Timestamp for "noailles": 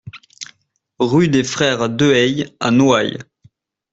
2.71-3.19